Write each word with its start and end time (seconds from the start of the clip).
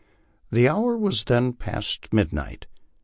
The 0.51 0.67
hour 0.67 0.97
was 0.97 1.25
then 1.25 1.53
past 1.53 2.11
midnight. 2.11 2.65